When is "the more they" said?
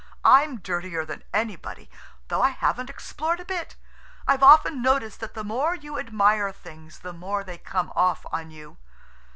7.01-7.59